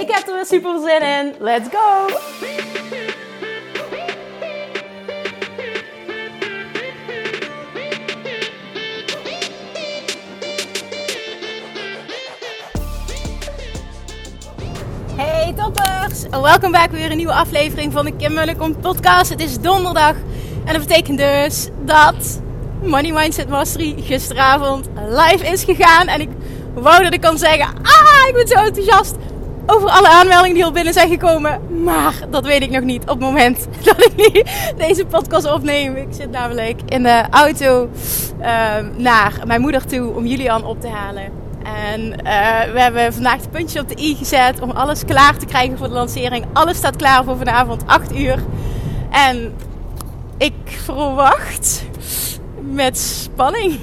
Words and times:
Ik 0.00 0.10
heb 0.10 0.28
er 0.28 0.34
weer 0.34 0.46
super 0.46 0.80
zin 0.80 1.02
in. 1.02 1.34
Let's 1.38 1.68
go! 1.72 2.06
Hey 15.16 15.52
toppers! 15.56 16.22
Welkom 16.30 16.70
bij 16.70 16.88
weer 16.90 17.10
een 17.10 17.16
nieuwe 17.16 17.32
aflevering 17.32 17.92
van 17.92 18.04
de 18.04 18.16
Kim 18.16 18.34
Munnekom 18.34 18.80
podcast. 18.80 19.30
Het 19.30 19.40
is 19.40 19.60
donderdag 19.60 20.14
en 20.64 20.72
dat 20.72 20.86
betekent 20.86 21.18
dus 21.18 21.68
dat 21.84 22.40
Money 22.82 23.12
Mindset 23.12 23.48
Mastery 23.48 23.94
gisteravond 24.02 24.88
live 25.08 25.46
is 25.46 25.64
gegaan. 25.64 26.06
En 26.06 26.20
ik 26.20 26.30
wou 26.74 27.02
dat 27.02 27.14
ik 27.14 27.20
kan 27.20 27.38
zeggen, 27.38 27.66
ah, 27.82 28.28
ik 28.28 28.34
ben 28.34 28.48
zo 28.48 28.54
enthousiast 28.54 29.14
over 29.66 29.88
alle 29.88 30.08
aanmeldingen 30.08 30.54
die 30.54 30.64
al 30.64 30.72
binnen 30.72 30.92
zijn 30.92 31.08
gekomen. 31.08 31.82
Maar 31.82 32.14
dat 32.30 32.46
weet 32.46 32.62
ik 32.62 32.70
nog 32.70 32.82
niet 32.82 33.02
op 33.02 33.08
het 33.08 33.18
moment 33.18 33.66
dat 33.84 34.10
ik 34.16 34.46
deze 34.76 35.06
podcast 35.06 35.52
opneem. 35.52 35.96
Ik 35.96 36.08
zit 36.10 36.30
namelijk 36.30 36.80
in 36.86 37.02
de 37.02 37.24
auto 37.30 37.88
uh, 38.40 38.46
naar 38.96 39.32
mijn 39.46 39.60
moeder 39.60 39.86
toe 39.86 40.14
om 40.14 40.26
Julian 40.26 40.64
op 40.64 40.80
te 40.80 40.88
halen. 40.88 41.44
En 41.92 42.00
uh, 42.02 42.72
we 42.72 42.80
hebben 42.80 43.12
vandaag 43.12 43.40
de 43.40 43.48
puntjes 43.48 43.82
op 43.82 43.88
de 43.88 44.02
i 44.02 44.14
gezet 44.14 44.60
om 44.60 44.70
alles 44.70 45.04
klaar 45.04 45.36
te 45.36 45.46
krijgen 45.46 45.78
voor 45.78 45.88
de 45.88 45.94
lancering. 45.94 46.44
Alles 46.52 46.76
staat 46.76 46.96
klaar 46.96 47.24
voor 47.24 47.36
vanavond 47.36 47.82
8 47.86 48.16
uur. 48.16 48.42
En 49.10 49.54
ik 50.38 50.54
verwacht 50.66 51.86
met 52.60 52.98
spanning 52.98 53.78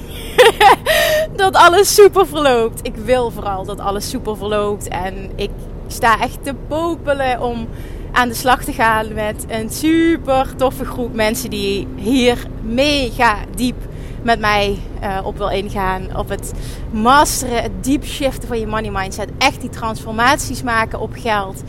dat 1.36 1.54
alles 1.54 1.94
super 1.94 2.26
verloopt. 2.26 2.80
Ik 2.86 2.96
wil 2.96 3.30
vooral 3.30 3.64
dat 3.64 3.80
alles 3.80 4.10
super 4.10 4.36
verloopt. 4.36 4.88
En 4.88 5.30
ik 5.36 5.50
sta 5.86 6.20
echt 6.20 6.38
te 6.42 6.54
popelen 6.68 7.42
om 7.42 7.68
aan 8.12 8.28
de 8.28 8.34
slag 8.34 8.64
te 8.64 8.72
gaan 8.72 9.14
met 9.14 9.44
een 9.48 9.70
super 9.70 10.56
toffe 10.56 10.84
groep 10.84 11.14
mensen 11.14 11.50
die 11.50 11.86
hier 11.96 12.46
mega 12.62 13.36
diep 13.54 13.76
met 14.24 14.38
mij 14.40 14.78
uh, 15.02 15.18
op 15.24 15.36
wil 15.36 15.48
ingaan. 15.48 16.16
Op 16.16 16.28
het 16.28 16.52
masteren, 16.90 17.62
het 17.62 17.84
deep 17.84 18.04
shiften 18.04 18.48
van 18.48 18.58
je 18.58 18.66
money 18.66 18.90
mindset. 18.90 19.28
Echt 19.38 19.60
die 19.60 19.70
transformaties 19.70 20.62
maken 20.62 21.00
op 21.00 21.12
geld. 21.14 21.62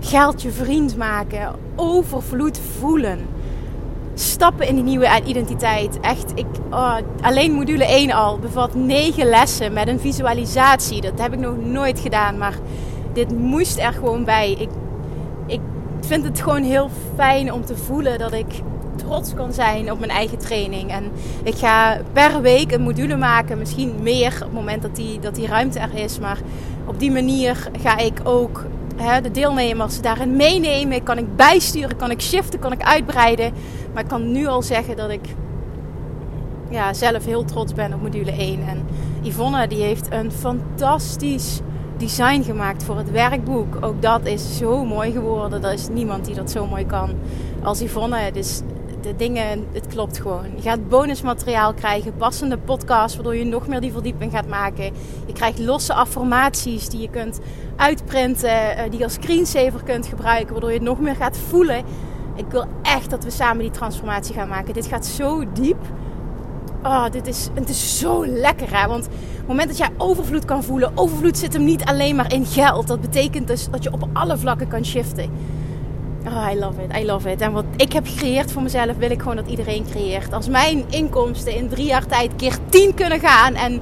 Geld 0.00 0.42
je 0.42 0.50
vriend 0.50 0.96
maken. 0.96 1.54
Overvloed 1.76 2.60
voelen. 2.78 3.26
Stappen 4.14 4.68
in 4.68 4.74
die 4.74 4.84
nieuwe 4.84 5.20
identiteit. 5.24 6.00
Echt, 6.00 6.32
ik, 6.34 6.46
oh, 6.70 6.96
alleen 7.20 7.52
module 7.52 7.84
1 7.84 8.10
al 8.10 8.38
bevat 8.38 8.74
9 8.74 9.26
lessen 9.26 9.72
met 9.72 9.88
een 9.88 10.00
visualisatie. 10.00 11.00
Dat 11.00 11.20
heb 11.20 11.32
ik 11.32 11.38
nog 11.38 11.56
nooit 11.56 12.00
gedaan, 12.00 12.38
maar 12.38 12.54
dit 13.12 13.38
moest 13.38 13.78
er 13.78 13.92
gewoon 13.92 14.24
bij. 14.24 14.52
Ik, 14.52 14.68
ik 15.46 15.60
vind 16.00 16.24
het 16.24 16.40
gewoon 16.40 16.62
heel 16.62 16.90
fijn 17.14 17.52
om 17.52 17.64
te 17.64 17.76
voelen 17.76 18.18
dat 18.18 18.32
ik 18.32 18.62
trots 18.96 19.34
kan 19.34 19.52
zijn 19.52 19.92
op 19.92 19.98
mijn 19.98 20.10
eigen 20.10 20.38
training. 20.38 20.90
En 20.90 21.10
ik 21.42 21.54
ga 21.54 22.00
per 22.12 22.40
week 22.40 22.72
een 22.72 22.82
module 22.82 23.16
maken, 23.16 23.58
misschien 23.58 23.94
meer 24.02 24.32
op 24.34 24.40
het 24.40 24.52
moment 24.52 24.82
dat 24.82 24.96
die, 24.96 25.20
dat 25.20 25.34
die 25.34 25.46
ruimte 25.46 25.78
er 25.78 25.94
is. 25.94 26.18
Maar 26.18 26.38
op 26.86 26.98
die 26.98 27.10
manier 27.10 27.70
ga 27.82 27.98
ik 27.98 28.20
ook 28.24 28.64
hè, 28.96 29.20
de 29.20 29.30
deelnemers 29.30 30.00
daarin 30.00 30.36
meenemen. 30.36 31.02
Kan 31.02 31.18
ik 31.18 31.36
bijsturen, 31.36 31.96
kan 31.96 32.10
ik 32.10 32.20
shiften, 32.20 32.58
kan 32.58 32.72
ik 32.72 32.82
uitbreiden. 32.82 33.52
Maar 33.92 34.02
ik 34.02 34.08
kan 34.08 34.32
nu 34.32 34.46
al 34.46 34.62
zeggen 34.62 34.96
dat 34.96 35.10
ik 35.10 35.28
ja, 36.70 36.92
zelf 36.92 37.24
heel 37.24 37.44
trots 37.44 37.74
ben 37.74 37.94
op 37.94 38.02
module 38.02 38.32
1. 38.32 38.68
En 38.68 38.86
Yvonne 39.22 39.66
die 39.66 39.82
heeft 39.82 40.12
een 40.12 40.32
fantastisch 40.32 41.60
design 41.98 42.42
gemaakt 42.42 42.84
voor 42.84 42.96
het 42.96 43.10
werkboek. 43.10 43.76
Ook 43.80 44.02
dat 44.02 44.26
is 44.26 44.56
zo 44.56 44.84
mooi 44.84 45.12
geworden. 45.12 45.64
Er 45.64 45.72
is 45.72 45.88
niemand 45.88 46.24
die 46.24 46.34
dat 46.34 46.50
zo 46.50 46.66
mooi 46.66 46.86
kan 46.86 47.10
als 47.62 47.80
Yvonne. 47.80 48.32
Dus 48.32 48.60
de 49.00 49.16
dingen, 49.16 49.66
het 49.72 49.86
klopt 49.86 50.18
gewoon. 50.18 50.44
Je 50.56 50.62
gaat 50.62 50.88
bonusmateriaal 50.88 51.74
krijgen, 51.74 52.16
passende 52.16 52.58
podcasts, 52.58 53.14
waardoor 53.14 53.36
je 53.36 53.44
nog 53.44 53.68
meer 53.68 53.80
die 53.80 53.92
verdieping 53.92 54.32
gaat 54.32 54.48
maken. 54.48 54.92
Je 55.26 55.32
krijgt 55.32 55.58
losse 55.58 55.94
affirmaties 55.94 56.88
die 56.88 57.00
je 57.00 57.10
kunt 57.10 57.40
uitprinten, 57.76 58.76
eh, 58.76 58.90
die 58.90 58.98
je 58.98 59.04
als 59.04 59.12
screensaver 59.12 59.82
kunt 59.82 60.06
gebruiken, 60.06 60.52
waardoor 60.52 60.70
je 60.70 60.76
het 60.76 60.86
nog 60.86 61.00
meer 61.00 61.16
gaat 61.16 61.36
voelen. 61.36 61.84
Ik 62.34 62.44
wil 62.48 62.64
echt 62.82 63.10
dat 63.10 63.24
we 63.24 63.30
samen 63.30 63.62
die 63.62 63.70
transformatie 63.70 64.34
gaan 64.34 64.48
maken. 64.48 64.74
Dit 64.74 64.86
gaat 64.86 65.06
zo 65.06 65.44
diep. 65.52 65.80
Oh, 66.82 67.04
dit 67.10 67.26
is, 67.26 67.48
het 67.54 67.68
is 67.68 67.98
zo 67.98 68.26
lekker 68.26 68.80
hè. 68.80 68.88
Want 68.88 69.06
op 69.06 69.12
het 69.36 69.46
moment 69.46 69.68
dat 69.68 69.78
jij 69.78 69.88
overvloed 69.96 70.44
kan 70.44 70.64
voelen, 70.64 70.92
overvloed 70.94 71.38
zit 71.38 71.52
hem 71.52 71.64
niet 71.64 71.84
alleen 71.84 72.16
maar 72.16 72.32
in 72.32 72.46
geld. 72.46 72.86
Dat 72.86 73.00
betekent 73.00 73.46
dus 73.46 73.68
dat 73.70 73.82
je 73.82 73.92
op 73.92 74.08
alle 74.12 74.38
vlakken 74.38 74.68
kan 74.68 74.84
shiften. 74.84 75.30
Oh, 76.26 76.48
I 76.52 76.58
love 76.58 76.82
it, 76.82 76.96
I 76.96 77.06
love 77.06 77.30
it. 77.30 77.40
En 77.40 77.52
wat 77.52 77.64
ik 77.76 77.92
heb 77.92 78.06
gecreëerd 78.06 78.52
voor 78.52 78.62
mezelf, 78.62 78.96
wil 78.96 79.10
ik 79.10 79.20
gewoon 79.20 79.36
dat 79.36 79.48
iedereen 79.48 79.84
creëert. 79.90 80.32
Als 80.32 80.48
mijn 80.48 80.84
inkomsten 80.88 81.54
in 81.54 81.68
drie 81.68 81.86
jaar 81.86 82.06
tijd 82.06 82.30
keer 82.36 82.56
tien 82.68 82.94
kunnen 82.94 83.20
gaan. 83.20 83.54
En 83.54 83.72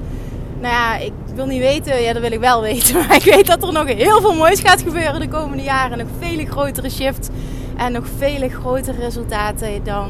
nou 0.59 0.73
ja, 0.73 0.97
ik 0.97 1.13
wil 1.35 1.45
niet 1.45 1.61
weten, 1.61 2.01
ja, 2.01 2.13
dat 2.13 2.21
wil 2.21 2.31
ik 2.31 2.39
wel 2.39 2.61
weten. 2.71 2.95
Maar 2.95 3.15
ik 3.15 3.23
weet 3.23 3.47
dat 3.47 3.63
er 3.63 3.73
nog 3.73 3.87
heel 3.87 4.21
veel 4.21 4.35
moois 4.35 4.59
gaat 4.59 4.81
gebeuren 4.81 5.19
de 5.19 5.27
komende 5.27 5.63
jaren. 5.63 5.97
Nog 5.97 6.07
vele 6.19 6.45
grotere 6.45 6.89
shifts 6.89 7.27
en 7.77 7.91
nog 7.91 8.05
vele 8.17 8.49
grotere 8.49 8.99
resultaten 8.99 9.83
dan 9.83 10.09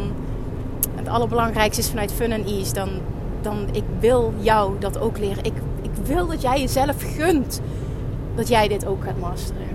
het 1.08 1.16
allerbelangrijkste 1.16 1.82
is 1.82 1.90
vanuit 1.90 2.14
Fun 2.14 2.34
and 2.34 2.46
Ease. 2.46 2.74
Dan, 2.74 2.90
dan 3.42 3.68
ik 3.72 3.84
wil 4.00 4.34
jou 4.40 4.80
dat 4.80 5.00
ook 5.00 5.18
leren. 5.18 5.44
Ik, 5.44 5.54
ik 5.82 5.92
wil 6.04 6.28
dat 6.28 6.42
jij 6.42 6.60
jezelf 6.60 6.96
gunt 7.16 7.62
dat 8.36 8.48
jij 8.48 8.68
dit 8.68 8.86
ook 8.86 9.04
gaat 9.04 9.20
masteren. 9.20 9.68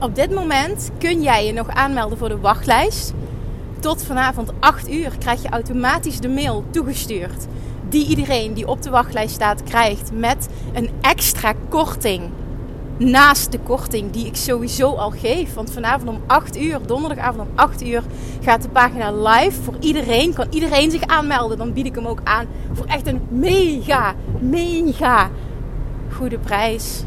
Op 0.00 0.14
dit 0.14 0.34
moment 0.34 0.90
kun 0.98 1.22
jij 1.22 1.46
je 1.46 1.52
nog 1.52 1.68
aanmelden 1.68 2.18
voor 2.18 2.28
de 2.28 2.40
wachtlijst. 2.40 3.12
Tot 3.80 4.02
vanavond 4.02 4.52
8 4.60 4.90
uur 4.90 5.12
krijg 5.18 5.42
je 5.42 5.48
automatisch 5.48 6.20
de 6.20 6.28
mail 6.28 6.64
toegestuurd. 6.70 7.46
Die 7.88 8.06
iedereen 8.06 8.54
die 8.54 8.68
op 8.68 8.82
de 8.82 8.90
wachtlijst 8.90 9.34
staat 9.34 9.62
krijgt 9.62 10.10
met 10.12 10.48
een 10.74 10.90
extra 11.00 11.52
korting. 11.68 12.22
Naast 12.98 13.52
de 13.52 13.58
korting 13.58 14.10
die 14.10 14.26
ik 14.26 14.36
sowieso 14.36 14.94
al 14.94 15.10
geef. 15.10 15.54
Want 15.54 15.72
vanavond 15.72 16.08
om 16.08 16.20
8 16.26 16.58
uur, 16.60 16.78
donderdagavond 16.86 17.48
om 17.48 17.54
8 17.54 17.86
uur, 17.86 18.02
gaat 18.42 18.62
de 18.62 18.68
pagina 18.68 19.12
live. 19.12 19.62
Voor 19.62 19.74
iedereen 19.80 20.32
kan 20.32 20.46
iedereen 20.50 20.90
zich 20.90 21.02
aanmelden. 21.02 21.58
Dan 21.58 21.72
bied 21.72 21.86
ik 21.86 21.94
hem 21.94 22.06
ook 22.06 22.20
aan 22.24 22.46
voor 22.72 22.86
echt 22.86 23.06
een 23.06 23.20
mega, 23.28 24.14
mega 24.40 25.30
goede 26.12 26.38
prijs 26.38 27.04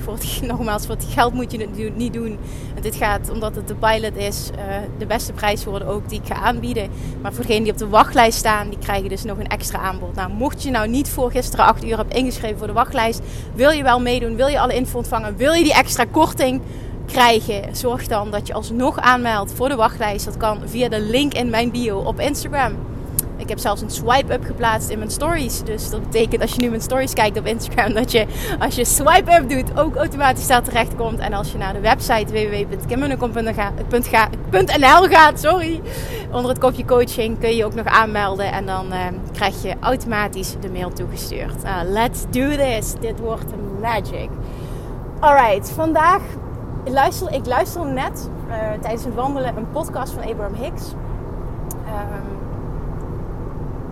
voor 0.00 0.12
het, 0.12 0.40
nogmaals, 0.52 0.86
voor 0.86 0.94
het 0.94 1.06
geld 1.08 1.34
moet 1.34 1.52
je 1.52 1.58
het 1.58 1.96
niet 1.96 2.12
doen. 2.12 2.38
En 2.74 2.82
dit 2.82 2.94
gaat, 2.94 3.30
omdat 3.30 3.54
het 3.54 3.68
de 3.68 3.74
pilot 3.74 4.16
is, 4.16 4.50
uh, 4.54 4.74
de 4.98 5.06
beste 5.06 5.32
prijs 5.32 5.64
worden 5.64 5.88
ook 5.88 6.08
die 6.08 6.20
ik 6.20 6.26
ga 6.26 6.34
aanbieden. 6.34 6.90
Maar 7.22 7.32
voor 7.32 7.44
degenen 7.44 7.62
die 7.62 7.72
op 7.72 7.78
de 7.78 7.88
wachtlijst 7.88 8.38
staan, 8.38 8.68
die 8.68 8.78
krijgen 8.78 9.08
dus 9.08 9.24
nog 9.24 9.38
een 9.38 9.48
extra 9.48 9.78
aanbod. 9.78 10.14
Nou, 10.14 10.32
mocht 10.32 10.62
je 10.62 10.70
nou 10.70 10.88
niet 10.88 11.08
voor 11.08 11.30
gisteren 11.30 11.64
8 11.64 11.84
uur 11.84 11.96
hebt 11.96 12.14
ingeschreven 12.14 12.58
voor 12.58 12.66
de 12.66 12.72
wachtlijst, 12.72 13.20
wil 13.54 13.70
je 13.70 13.82
wel 13.82 14.00
meedoen, 14.00 14.36
wil 14.36 14.46
je 14.46 14.60
alle 14.60 14.74
info 14.74 14.98
ontvangen, 14.98 15.36
wil 15.36 15.52
je 15.52 15.62
die 15.62 15.74
extra 15.74 16.04
korting 16.04 16.60
krijgen, 17.06 17.76
zorg 17.76 18.06
dan 18.06 18.30
dat 18.30 18.46
je 18.46 18.52
alsnog 18.52 18.98
aanmeldt 18.98 19.52
voor 19.52 19.68
de 19.68 19.74
wachtlijst. 19.74 20.24
Dat 20.24 20.36
kan 20.36 20.58
via 20.64 20.88
de 20.88 21.00
link 21.00 21.34
in 21.34 21.50
mijn 21.50 21.70
bio 21.70 21.98
op 21.98 22.20
Instagram. 22.20 22.89
Ik 23.50 23.56
heb 23.56 23.64
zelfs 23.64 23.82
een 23.82 23.90
swipe-up 23.90 24.44
geplaatst 24.44 24.88
in 24.88 24.98
mijn 24.98 25.10
stories. 25.10 25.62
Dus 25.62 25.90
dat 25.90 26.02
betekent 26.02 26.42
als 26.42 26.52
je 26.52 26.60
nu 26.60 26.68
mijn 26.68 26.80
stories 26.80 27.12
kijkt 27.12 27.38
op 27.38 27.46
Instagram, 27.46 27.92
dat 27.92 28.12
je 28.12 28.26
als 28.58 28.74
je 28.74 28.84
swipe-up 28.84 29.48
doet 29.48 29.78
ook 29.78 29.96
automatisch 29.96 30.46
daar 30.46 30.62
terecht 30.62 30.96
komt. 30.96 31.18
En 31.18 31.32
als 31.32 31.52
je 31.52 31.58
naar 31.58 31.72
de 31.72 31.80
website 31.80 32.32
www.kimmunnekom.nl 32.32 35.08
gaat, 35.08 35.40
sorry, 35.40 35.80
onder 36.32 36.50
het 36.50 36.58
kopje 36.58 36.84
coaching 36.84 37.38
kun 37.38 37.48
je 37.48 37.56
je 37.56 37.64
ook 37.64 37.74
nog 37.74 37.86
aanmelden. 37.86 38.52
En 38.52 38.66
dan 38.66 38.92
uh, 38.92 39.06
krijg 39.32 39.62
je 39.62 39.74
automatisch 39.80 40.54
de 40.60 40.70
mail 40.70 40.90
toegestuurd. 40.90 41.64
Uh, 41.64 41.80
let's 41.84 42.24
do 42.30 42.56
this. 42.56 42.94
Dit 43.00 43.18
wordt 43.18 43.52
magic. 43.80 44.30
Alright, 45.20 45.70
vandaag 45.70 46.22
luister 46.84 47.32
ik 47.32 47.46
luister 47.46 47.86
net 47.86 48.30
uh, 48.48 48.54
tijdens 48.80 49.04
het 49.04 49.14
wandelen 49.14 49.56
een 49.56 49.70
podcast 49.70 50.12
van 50.12 50.22
Abraham 50.22 50.54
Hicks. 50.54 50.94
Um, 51.86 52.39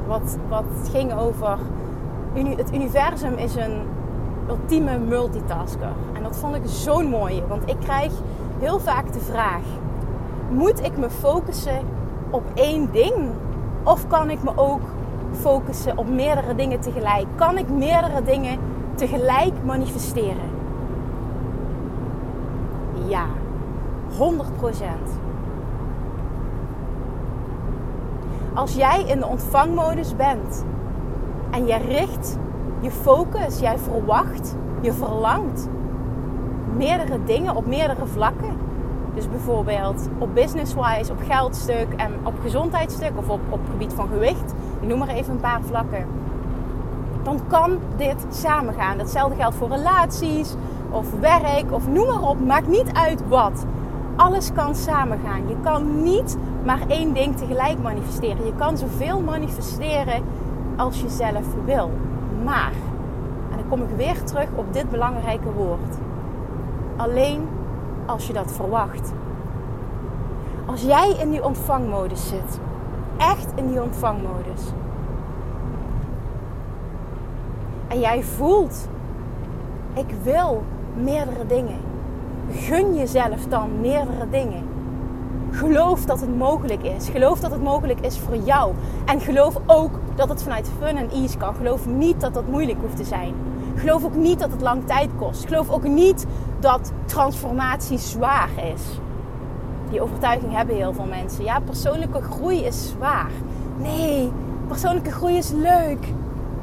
wat, 0.08 0.38
wat 0.48 0.64
ging 0.90 1.14
over. 1.14 1.58
Het 2.56 2.74
universum 2.74 3.34
is 3.34 3.54
een 3.54 3.80
ultieme 4.48 4.98
multitasker. 4.98 5.92
En 6.12 6.22
dat 6.22 6.36
vond 6.36 6.54
ik 6.54 6.62
zo'n 6.64 7.06
mooie, 7.06 7.46
want 7.46 7.62
ik 7.70 7.76
krijg 7.80 8.12
heel 8.58 8.78
vaak 8.78 9.12
de 9.12 9.20
vraag: 9.20 9.62
moet 10.50 10.84
ik 10.84 10.98
me 10.98 11.10
focussen 11.10 11.80
op 12.30 12.42
één 12.54 12.88
ding? 12.92 13.14
Of 13.82 14.06
kan 14.06 14.30
ik 14.30 14.42
me 14.42 14.50
ook 14.56 14.82
focussen 15.32 15.98
op 15.98 16.08
meerdere 16.08 16.54
dingen 16.54 16.80
tegelijk? 16.80 17.26
Kan 17.34 17.58
ik 17.58 17.68
meerdere 17.68 18.22
dingen 18.22 18.58
tegelijk 18.94 19.52
manifesteren? 19.64 20.56
Ja, 23.06 23.26
100 24.18 24.48
Als 28.58 28.74
jij 28.74 29.04
in 29.06 29.18
de 29.18 29.26
ontvangmodus 29.26 30.16
bent 30.16 30.64
en 31.50 31.66
je 31.66 31.76
richt 31.76 32.38
je 32.80 32.90
focus, 32.90 33.60
jij 33.60 33.78
verwacht, 33.78 34.56
je 34.80 34.92
verlangt 34.92 35.68
meerdere 36.76 37.24
dingen 37.24 37.56
op 37.56 37.66
meerdere 37.66 38.06
vlakken. 38.06 38.56
Dus 39.14 39.28
bijvoorbeeld 39.28 40.08
op 40.18 40.34
business-wise, 40.34 41.12
op 41.12 41.18
geldstuk 41.26 41.86
en 41.96 42.12
op 42.22 42.34
gezondheidsstuk 42.42 43.12
of 43.14 43.28
op, 43.28 43.40
op 43.48 43.60
gebied 43.70 43.92
van 43.92 44.08
gewicht. 44.08 44.54
Noem 44.80 44.98
maar 44.98 45.08
even 45.08 45.32
een 45.32 45.40
paar 45.40 45.62
vlakken. 45.62 46.06
Dan 47.22 47.40
kan 47.46 47.78
dit 47.96 48.26
samengaan. 48.28 48.98
Hetzelfde 48.98 49.36
geldt 49.36 49.56
voor 49.56 49.68
relaties 49.68 50.54
of 50.90 51.06
werk 51.20 51.72
of 51.72 51.88
noem 51.88 52.06
maar 52.06 52.28
op. 52.28 52.46
Maakt 52.46 52.68
niet 52.68 52.92
uit 52.92 53.28
wat. 53.28 53.64
Alles 54.18 54.52
kan 54.52 54.74
samengaan. 54.74 55.48
Je 55.48 55.56
kan 55.62 56.02
niet 56.02 56.36
maar 56.64 56.80
één 56.88 57.12
ding 57.12 57.36
tegelijk 57.36 57.82
manifesteren. 57.82 58.44
Je 58.44 58.54
kan 58.56 58.78
zoveel 58.78 59.20
manifesteren 59.20 60.22
als 60.76 61.00
je 61.00 61.08
zelf 61.08 61.46
wil. 61.64 61.90
Maar, 62.44 62.72
en 63.50 63.56
dan 63.56 63.68
kom 63.68 63.82
ik 63.82 63.96
weer 63.96 64.24
terug 64.24 64.48
op 64.54 64.72
dit 64.72 64.90
belangrijke 64.90 65.52
woord. 65.52 65.96
Alleen 66.96 67.48
als 68.06 68.26
je 68.26 68.32
dat 68.32 68.52
verwacht. 68.52 69.12
Als 70.66 70.82
jij 70.82 71.16
in 71.20 71.30
die 71.30 71.44
ontvangmodus 71.44 72.28
zit, 72.28 72.60
echt 73.16 73.52
in 73.54 73.68
die 73.68 73.82
ontvangmodus. 73.82 74.62
En 77.88 78.00
jij 78.00 78.22
voelt, 78.22 78.88
ik 79.94 80.14
wil 80.22 80.62
meerdere 80.94 81.46
dingen. 81.46 81.87
Gun 82.50 82.94
jezelf 82.94 83.46
dan 83.48 83.80
meerdere 83.80 84.30
dingen. 84.30 84.62
Geloof 85.50 86.04
dat 86.04 86.20
het 86.20 86.36
mogelijk 86.36 86.82
is. 86.82 87.08
Geloof 87.08 87.40
dat 87.40 87.50
het 87.50 87.62
mogelijk 87.62 88.00
is 88.00 88.18
voor 88.18 88.36
jou. 88.36 88.74
En 89.04 89.20
geloof 89.20 89.56
ook 89.66 89.90
dat 90.14 90.28
het 90.28 90.42
vanuit 90.42 90.70
fun 90.80 90.96
en 90.96 91.10
ease 91.10 91.36
kan. 91.36 91.54
Geloof 91.54 91.86
niet 91.86 92.20
dat 92.20 92.34
dat 92.34 92.46
moeilijk 92.46 92.78
hoeft 92.80 92.96
te 92.96 93.04
zijn. 93.04 93.34
Geloof 93.76 94.04
ook 94.04 94.14
niet 94.14 94.38
dat 94.38 94.50
het 94.50 94.60
lang 94.60 94.86
tijd 94.86 95.10
kost. 95.18 95.46
Geloof 95.46 95.70
ook 95.70 95.82
niet 95.82 96.26
dat 96.60 96.92
transformatie 97.04 97.98
zwaar 97.98 98.50
is. 98.74 98.82
Die 99.90 100.02
overtuiging 100.02 100.52
hebben 100.52 100.76
heel 100.76 100.92
veel 100.92 101.06
mensen. 101.06 101.44
Ja, 101.44 101.60
persoonlijke 101.60 102.22
groei 102.22 102.64
is 102.64 102.88
zwaar. 102.88 103.30
Nee, 103.76 104.32
persoonlijke 104.66 105.10
groei 105.10 105.36
is 105.36 105.50
leuk. 105.50 106.12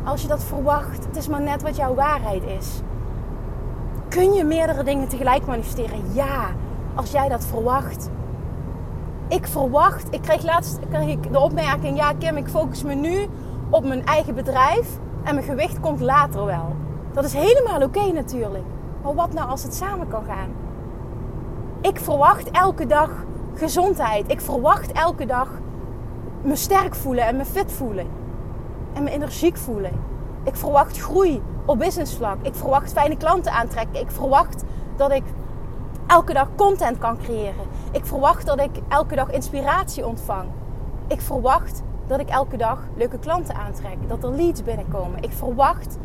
Als 0.04 0.22
je 0.22 0.28
dat 0.28 0.44
verwacht. 0.44 1.06
Het 1.06 1.16
is 1.16 1.28
maar 1.28 1.42
net 1.42 1.62
wat 1.62 1.76
jouw 1.76 1.94
waarheid 1.94 2.44
is. 2.60 2.82
Kun 4.16 4.34
je 4.34 4.44
meerdere 4.44 4.84
dingen 4.84 5.08
tegelijk 5.08 5.46
manifesteren? 5.46 6.14
Ja, 6.14 6.50
als 6.96 7.12
jij 7.12 7.30
dat 7.30 7.46
verwacht. 7.46 8.10
Ik 9.28 9.48
verwacht, 9.48 10.08
ik 10.14 10.22
kreeg 10.22 10.44
laatst 10.44 10.80
kreeg 10.90 11.10
ik 11.10 11.32
de 11.32 11.40
opmerking: 11.40 11.98
ja, 11.98 12.14
Kim, 12.14 12.38
ik 12.38 12.48
focus 12.48 12.84
me 12.84 12.94
nu 12.94 13.28
op 13.70 13.86
mijn 13.86 14.06
eigen 14.06 14.36
bedrijf 14.36 14.98
en 15.24 15.36
mijn 15.36 15.48
gewicht 15.48 15.80
komt 15.80 16.00
later 16.00 16.46
wel. 16.46 16.76
Dat 17.14 17.24
is 17.24 17.34
helemaal 17.34 17.82
oké 17.82 18.12
natuurlijk. 18.12 18.64
Maar 19.04 19.16
wat 19.16 19.34
nou 19.34 19.50
als 19.50 19.64
het 19.64 19.74
samen 19.74 20.08
kan 20.08 20.24
gaan? 20.26 20.50
Ik 21.82 22.00
verwacht 22.00 22.52
elke 22.52 22.86
dag 22.86 23.10
gezondheid. 23.54 24.32
Ik 24.32 24.42
verwacht 24.42 24.92
elke 24.92 25.26
dag 25.26 25.50
me 26.42 26.56
sterk 26.56 26.96
voelen 26.96 27.26
en 27.26 27.36
me 27.36 27.46
fit 27.46 27.72
voelen. 27.72 28.08
En 28.94 29.04
me 29.04 29.12
energiek 29.12 29.58
voelen. 29.58 29.92
Ik 30.46 30.56
verwacht 30.56 30.98
groei 30.98 31.42
op 31.66 31.80
businessvlak. 31.80 32.38
Ik 32.42 32.56
verwacht 32.56 32.92
fijne 32.92 33.18
klanten 33.18 33.52
aantrekken. 33.52 34.02
Ik 34.02 34.12
verwacht 34.12 34.64
dat 34.96 35.12
ik 35.12 35.24
elke 36.08 36.34
dag 36.34 36.48
content 36.56 36.98
kan 36.98 37.18
creëren. 37.18 37.66
Ik 37.92 38.06
verwacht 38.06 38.46
dat 38.46 38.60
ik 38.60 38.72
elke 38.88 39.16
dag 39.16 39.32
inspiratie 39.32 40.06
ontvang. 40.06 40.50
Ik 41.08 41.22
verwacht 41.22 41.84
dat 42.08 42.20
ik 42.20 42.30
elke 42.30 42.58
dag 42.58 42.80
leuke 42.96 43.20
klanten 43.20 43.56
aantrek. 43.56 43.98
Dat 44.08 44.24
er 44.24 44.32
leads 44.32 44.64
binnenkomen. 44.64 45.24
Ik 45.24 45.32
verwacht, 45.32 45.98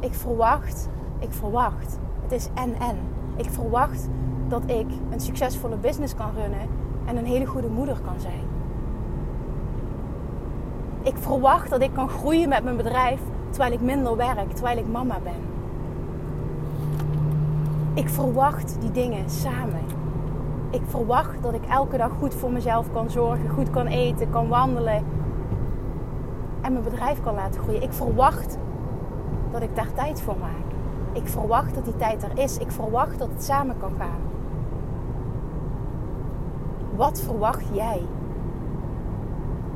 ik 0.00 0.14
verwacht, 0.14 0.88
ik 1.18 1.32
verwacht. 1.32 1.98
Het 2.22 2.32
is 2.32 2.48
en 2.54 2.74
en. 2.80 2.98
Ik 3.36 3.50
verwacht 3.50 4.08
dat 4.48 4.62
ik 4.66 4.86
een 5.10 5.20
succesvolle 5.20 5.76
business 5.76 6.14
kan 6.14 6.30
runnen 6.34 6.68
en 7.04 7.16
een 7.16 7.26
hele 7.26 7.46
goede 7.46 7.68
moeder 7.68 7.96
kan 8.04 8.20
zijn. 8.20 8.52
Ik 11.02 11.16
verwacht 11.16 11.70
dat 11.70 11.82
ik 11.82 11.92
kan 11.92 12.08
groeien 12.08 12.48
met 12.48 12.64
mijn 12.64 12.76
bedrijf 12.76 13.20
terwijl 13.54 13.72
ik 13.72 13.80
minder 13.80 14.16
werk, 14.16 14.52
terwijl 14.52 14.78
ik 14.78 14.88
mama 14.88 15.18
ben. 15.22 15.42
Ik 17.94 18.08
verwacht 18.08 18.76
die 18.80 18.90
dingen 18.90 19.30
samen. 19.30 19.84
Ik 20.70 20.82
verwacht 20.86 21.42
dat 21.42 21.54
ik 21.54 21.64
elke 21.68 21.96
dag 21.96 22.10
goed 22.18 22.34
voor 22.34 22.50
mezelf 22.50 22.92
kan 22.92 23.10
zorgen, 23.10 23.48
goed 23.48 23.70
kan 23.70 23.86
eten, 23.86 24.30
kan 24.30 24.48
wandelen 24.48 25.04
en 26.60 26.72
mijn 26.72 26.84
bedrijf 26.84 27.22
kan 27.22 27.34
laten 27.34 27.60
groeien. 27.60 27.82
Ik 27.82 27.92
verwacht 27.92 28.58
dat 29.50 29.62
ik 29.62 29.76
daar 29.76 29.92
tijd 29.94 30.20
voor 30.20 30.36
maak. 30.40 30.72
Ik 31.12 31.28
verwacht 31.28 31.74
dat 31.74 31.84
die 31.84 31.96
tijd 31.96 32.22
er 32.22 32.38
is. 32.38 32.58
Ik 32.58 32.70
verwacht 32.70 33.18
dat 33.18 33.28
het 33.28 33.44
samen 33.44 33.76
kan 33.78 33.92
gaan. 33.98 34.20
Wat 36.96 37.20
verwacht 37.20 37.64
jij? 37.72 38.02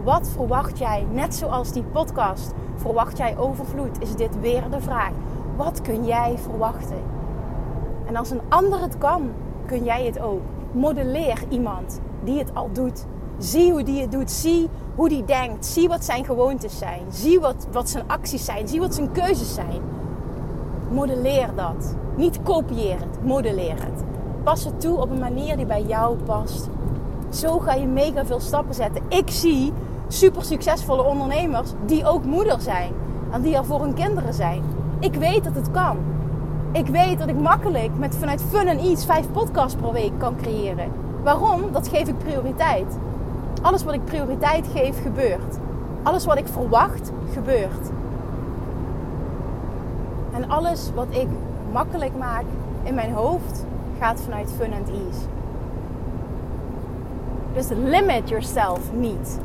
Wat 0.05 0.29
verwacht 0.29 0.79
jij? 0.79 1.07
Net 1.13 1.35
zoals 1.35 1.73
die 1.73 1.83
podcast. 1.83 2.53
Verwacht 2.77 3.17
jij 3.17 3.39
overvloed? 3.39 4.03
Is 4.03 4.15
dit 4.15 4.41
weer 4.41 4.71
de 4.71 4.81
vraag. 4.81 5.11
Wat 5.57 5.81
kun 5.83 6.05
jij 6.05 6.39
verwachten? 6.39 7.03
En 8.07 8.17
als 8.17 8.31
een 8.31 8.41
ander 8.49 8.81
het 8.81 8.99
kan, 8.99 9.31
kun 9.67 9.85
jij 9.85 10.05
het 10.05 10.21
ook. 10.21 10.41
Modelleer 10.73 11.43
iemand 11.49 12.01
die 12.25 12.39
het 12.39 12.55
al 12.55 12.71
doet. 12.73 13.05
Zie 13.39 13.73
hoe 13.73 13.83
die 13.83 14.01
het 14.01 14.13
doet. 14.13 14.31
Zie 14.31 14.69
hoe 14.95 15.09
die 15.09 15.25
denkt. 15.25 15.67
Zie 15.67 15.89
wat 15.89 16.05
zijn 16.05 16.25
gewoontes 16.25 16.79
zijn. 16.79 17.03
Zie 17.11 17.41
wat, 17.41 17.67
wat 17.73 17.89
zijn 17.89 18.05
acties 18.07 18.45
zijn. 18.45 18.69
Zie 18.69 18.81
wat 18.81 18.95
zijn 18.95 19.13
keuzes 19.13 19.55
zijn. 19.55 19.81
Modelleer 20.91 21.49
dat. 21.55 21.95
Niet 22.17 22.43
kopieer 22.43 22.99
het, 22.99 23.25
modelleer 23.25 23.83
het. 23.85 24.05
Pas 24.43 24.65
het 24.65 24.81
toe 24.81 25.01
op 25.01 25.11
een 25.11 25.19
manier 25.19 25.57
die 25.57 25.67
bij 25.67 25.83
jou 25.83 26.17
past. 26.17 26.69
Zo 27.29 27.59
ga 27.59 27.75
je 27.75 27.87
mega 27.87 28.27
veel 28.27 28.41
stappen 28.41 28.75
zetten. 28.75 29.03
Ik 29.09 29.31
zie 29.31 29.73
super 30.09 30.45
succesvolle 30.45 31.03
ondernemers 31.03 31.73
die 31.87 32.07
ook 32.07 32.25
moeder 32.25 32.61
zijn. 32.61 32.93
En 33.31 33.43
die 33.43 33.57
er 33.57 33.65
voor 33.65 33.81
hun 33.81 33.95
kinderen 33.95 34.35
zijn. 34.35 34.63
Ik 34.99 35.15
weet 35.15 35.45
dat 35.45 35.55
het 35.55 35.71
kan. 35.71 35.97
Ik 36.73 36.87
weet 36.87 37.19
dat 37.19 37.29
ik 37.29 37.41
makkelijk 37.41 37.91
met 37.99 38.17
vanuit 38.17 38.43
fun 38.43 38.67
en 38.67 38.85
iets 38.85 39.07
vijf 39.07 39.33
podcasts 39.33 39.81
per 39.81 39.93
week 39.93 40.13
kan 40.19 40.37
creëren. 40.37 40.91
Waarom? 41.23 41.73
Dat 41.73 41.89
geef 41.89 42.09
ik 42.09 42.19
prioriteit. 42.19 42.99
Alles 43.63 43.85
wat 43.85 43.95
ik 43.95 44.05
prioriteit 44.05 44.67
geef, 44.75 45.03
gebeurt. 45.03 45.59
Alles 46.03 46.25
wat 46.25 46.39
ik 46.39 46.49
verwacht, 46.49 47.13
gebeurt. 47.33 47.91
En 50.33 50.51
alles 50.51 50.91
wat 50.95 51.07
ik 51.11 51.29
makkelijk 51.73 52.17
maak 52.19 52.45
in 52.83 52.95
mijn 52.95 53.13
hoofd, 53.13 53.65
gaat 53.99 54.21
vanuit 54.21 54.53
fun 54.59 54.73
and 54.73 54.89
ease. 54.89 55.27
Dus 57.55 57.69
limit 57.69 58.29
yourself 58.29 58.81
niet. 58.93 59.39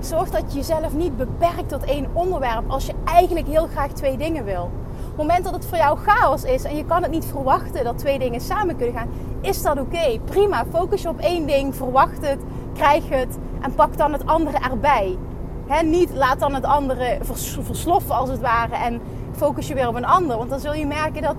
Zorg 0.00 0.30
dat 0.30 0.52
je 0.52 0.58
jezelf 0.58 0.94
niet 0.94 1.16
beperkt 1.16 1.68
tot 1.68 1.84
één 1.84 2.06
onderwerp 2.12 2.62
als 2.66 2.86
je 2.86 2.92
eigenlijk 3.04 3.46
heel 3.46 3.66
graag 3.66 3.92
twee 3.92 4.16
dingen 4.16 4.44
wil. 4.44 4.62
Op 4.62 5.06
het 5.06 5.16
moment 5.16 5.44
dat 5.44 5.54
het 5.54 5.66
voor 5.66 5.78
jou 5.78 5.98
chaos 5.98 6.42
is 6.42 6.64
en 6.64 6.76
je 6.76 6.84
kan 6.84 7.02
het 7.02 7.10
niet 7.10 7.24
verwachten 7.24 7.84
dat 7.84 7.98
twee 7.98 8.18
dingen 8.18 8.40
samen 8.40 8.76
kunnen 8.76 8.94
gaan, 8.94 9.08
is 9.40 9.62
dat 9.62 9.80
oké. 9.80 10.18
Prima. 10.24 10.64
Focus 10.72 11.02
je 11.02 11.08
op 11.08 11.18
één 11.18 11.46
ding, 11.46 11.74
verwacht 11.74 12.26
het, 12.26 12.38
krijg 12.74 13.08
het 13.08 13.38
en 13.60 13.74
pak 13.74 13.96
dan 13.96 14.12
het 14.12 14.26
andere 14.26 14.58
erbij. 14.58 15.18
He, 15.66 15.82
niet 15.82 16.14
laat 16.14 16.40
dan 16.40 16.54
het 16.54 16.64
andere 16.64 17.18
versloffen 17.62 18.14
als 18.14 18.28
het 18.28 18.40
ware 18.40 18.74
en 18.74 19.00
focus 19.36 19.68
je 19.68 19.74
weer 19.74 19.88
op 19.88 19.94
een 19.94 20.06
ander. 20.06 20.36
Want 20.36 20.50
dan 20.50 20.60
zul 20.60 20.74
je 20.74 20.86
merken 20.86 21.22
dat, 21.22 21.36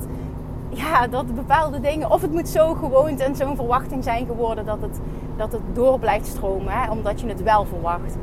ja, 0.69 1.07
dat 1.07 1.35
bepaalde 1.35 1.79
dingen, 1.79 2.11
of 2.11 2.21
het 2.21 2.31
moet 2.31 2.49
zo 2.49 2.73
gewoond 2.73 3.19
en 3.19 3.35
zo'n 3.35 3.55
verwachting 3.55 4.03
zijn 4.03 4.25
geworden 4.25 4.65
dat 4.65 4.81
het, 4.81 4.99
dat 5.37 5.51
het 5.51 5.61
door 5.73 5.99
blijft 5.99 6.27
stromen, 6.27 6.89
omdat 6.89 7.21
je 7.21 7.27
het 7.27 7.43
wel 7.43 7.65
verwacht. 7.65 8.15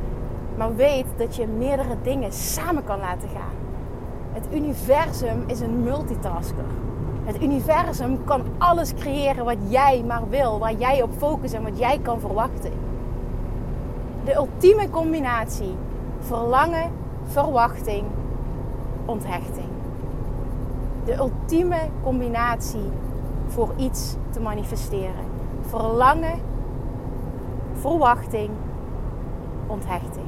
Maar 0.59 0.75
weet 0.75 1.05
dat 1.17 1.35
je 1.35 1.47
meerdere 1.47 1.95
dingen 2.01 2.33
samen 2.33 2.83
kan 2.83 2.99
laten 2.99 3.29
gaan. 3.29 3.55
Het 4.31 4.43
universum 4.53 5.43
is 5.47 5.59
een 5.59 5.83
multitasker. 5.83 6.65
Het 7.23 7.41
universum 7.41 8.23
kan 8.23 8.41
alles 8.57 8.93
creëren 8.93 9.45
wat 9.45 9.57
jij 9.67 10.03
maar 10.07 10.29
wil, 10.29 10.59
waar 10.59 10.73
jij 10.73 11.01
op 11.01 11.11
focust 11.17 11.53
en 11.53 11.63
wat 11.63 11.79
jij 11.79 11.99
kan 11.99 12.19
verwachten. 12.19 12.71
De 14.23 14.35
ultieme 14.35 14.89
combinatie: 14.89 15.75
verlangen, 16.19 16.91
verwachting, 17.23 18.03
onthechting. 19.05 19.69
De 21.05 21.15
ultieme 21.15 21.79
combinatie 22.03 22.91
voor 23.47 23.69
iets 23.77 24.15
te 24.29 24.39
manifesteren. 24.39 25.25
Verlangen, 25.61 26.39
verwachting, 27.73 28.49
onthechting. 29.67 30.27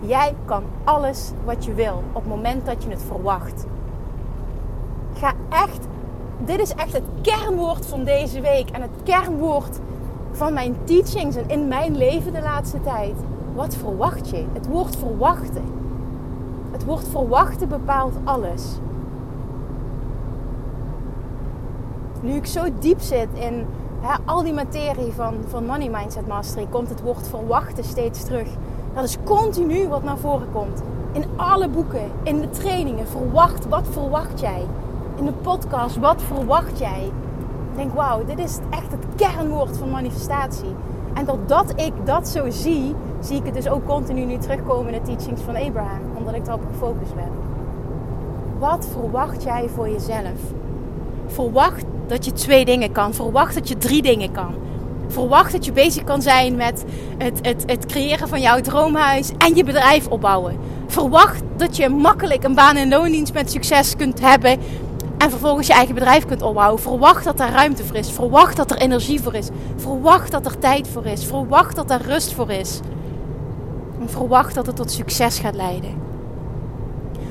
Jij 0.00 0.34
kan 0.44 0.62
alles 0.84 1.30
wat 1.44 1.64
je 1.64 1.74
wil 1.74 2.02
op 2.12 2.22
het 2.22 2.34
moment 2.34 2.66
dat 2.66 2.82
je 2.82 2.90
het 2.90 3.02
verwacht. 3.02 3.66
Ga 5.14 5.32
echt, 5.48 5.86
dit 6.44 6.60
is 6.60 6.74
echt 6.74 6.92
het 6.92 7.04
kernwoord 7.22 7.86
van 7.86 8.04
deze 8.04 8.40
week 8.40 8.70
en 8.70 8.82
het 8.82 8.90
kernwoord 9.02 9.78
van 10.32 10.52
mijn 10.52 10.76
teachings 10.84 11.36
en 11.36 11.48
in 11.48 11.68
mijn 11.68 11.96
leven 11.96 12.32
de 12.32 12.42
laatste 12.42 12.80
tijd. 12.80 13.14
Wat 13.54 13.76
verwacht 13.76 14.30
je? 14.30 14.44
Het 14.52 14.66
woord 14.66 14.96
verwachten. 14.96 15.64
Het 16.70 16.84
woord 16.84 17.08
verwachten 17.08 17.68
bepaalt 17.68 18.14
alles. 18.24 18.78
Nu 22.20 22.32
ik 22.32 22.46
zo 22.46 22.64
diep 22.78 23.00
zit 23.00 23.28
in 23.34 23.66
al 24.24 24.42
die 24.42 24.52
materie 24.52 25.12
van, 25.12 25.34
van 25.48 25.66
Money 25.66 25.88
Mindset 25.88 26.26
Mastery, 26.26 26.66
komt 26.70 26.88
het 26.88 27.00
woord 27.00 27.28
verwachten 27.28 27.84
steeds 27.84 28.24
terug. 28.24 28.48
Dat 28.98 29.06
is 29.06 29.16
continu 29.24 29.88
wat 29.88 30.02
naar 30.02 30.18
voren 30.18 30.46
komt. 30.52 30.82
In 31.12 31.24
alle 31.36 31.68
boeken, 31.68 32.10
in 32.22 32.40
de 32.40 32.50
trainingen. 32.50 33.08
Verwacht, 33.08 33.68
wat 33.68 33.86
verwacht 33.90 34.40
jij? 34.40 34.66
In 35.16 35.24
de 35.24 35.32
podcast, 35.32 35.96
wat 35.96 36.22
verwacht 36.22 36.78
jij? 36.78 37.04
Ik 37.70 37.76
denk, 37.76 37.94
wauw, 37.94 38.24
dit 38.24 38.38
is 38.38 38.58
echt 38.70 38.90
het 38.90 39.04
kernwoord 39.16 39.76
van 39.76 39.90
manifestatie. 39.90 40.74
En 41.14 41.24
doordat 41.24 41.72
ik 41.80 41.92
dat 42.04 42.28
zo 42.28 42.50
zie, 42.50 42.94
zie 43.20 43.36
ik 43.36 43.44
het 43.44 43.54
dus 43.54 43.68
ook 43.68 43.86
continu 43.86 44.24
nu 44.24 44.38
terugkomen 44.38 44.94
in 44.94 45.02
de 45.02 45.06
teachings 45.06 45.42
van 45.42 45.56
Abraham. 45.56 46.00
Omdat 46.16 46.34
ik 46.34 46.44
daarop 46.44 46.64
gefocust 46.72 47.14
ben. 47.14 47.30
Wat 48.58 48.88
verwacht 48.92 49.42
jij 49.42 49.68
voor 49.68 49.88
jezelf? 49.88 50.40
Verwacht 51.26 51.84
dat 52.06 52.24
je 52.24 52.32
twee 52.32 52.64
dingen 52.64 52.92
kan. 52.92 53.14
Verwacht 53.14 53.54
dat 53.54 53.68
je 53.68 53.76
drie 53.76 54.02
dingen 54.02 54.32
kan. 54.32 54.54
Verwacht 55.08 55.52
dat 55.52 55.64
je 55.64 55.72
bezig 55.72 56.04
kan 56.04 56.22
zijn 56.22 56.56
met 56.56 56.84
het, 57.18 57.38
het, 57.42 57.62
het 57.66 57.86
creëren 57.86 58.28
van 58.28 58.40
jouw 58.40 58.60
droomhuis 58.60 59.30
en 59.38 59.56
je 59.56 59.64
bedrijf 59.64 60.06
opbouwen. 60.06 60.58
Verwacht 60.86 61.42
dat 61.56 61.76
je 61.76 61.88
makkelijk 61.88 62.44
een 62.44 62.54
baan 62.54 62.76
in 62.76 62.88
loondienst 62.88 63.32
met 63.32 63.50
succes 63.50 63.96
kunt 63.96 64.20
hebben 64.20 64.58
en 65.18 65.30
vervolgens 65.30 65.66
je 65.66 65.72
eigen 65.72 65.94
bedrijf 65.94 66.26
kunt 66.26 66.42
opbouwen. 66.42 66.80
Verwacht 66.80 67.24
dat 67.24 67.40
er 67.40 67.50
ruimte 67.50 67.84
voor 67.84 67.96
is. 67.96 68.10
Verwacht 68.10 68.56
dat 68.56 68.70
er 68.70 68.76
energie 68.76 69.20
voor 69.20 69.34
is. 69.34 69.48
Verwacht 69.76 70.30
dat 70.30 70.46
er 70.46 70.58
tijd 70.58 70.88
voor 70.88 71.06
is. 71.06 71.24
Verwacht 71.24 71.76
dat 71.76 71.90
er 71.90 72.02
rust 72.02 72.32
voor 72.32 72.50
is. 72.50 72.80
En 74.00 74.10
verwacht 74.10 74.54
dat 74.54 74.66
het 74.66 74.76
tot 74.76 74.90
succes 74.90 75.38
gaat 75.38 75.54
leiden. 75.54 75.90